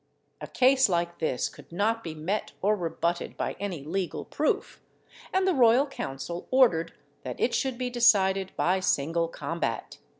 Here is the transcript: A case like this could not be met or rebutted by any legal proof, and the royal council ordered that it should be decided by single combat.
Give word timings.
A 0.41 0.47
case 0.47 0.89
like 0.89 1.19
this 1.19 1.47
could 1.47 1.71
not 1.71 2.03
be 2.03 2.15
met 2.15 2.53
or 2.63 2.75
rebutted 2.75 3.37
by 3.37 3.55
any 3.59 3.83
legal 3.83 4.25
proof, 4.25 4.81
and 5.31 5.47
the 5.47 5.53
royal 5.53 5.85
council 5.85 6.47
ordered 6.49 6.93
that 7.21 7.39
it 7.39 7.53
should 7.53 7.77
be 7.77 7.91
decided 7.91 8.51
by 8.57 8.79
single 8.79 9.27
combat. 9.27 9.99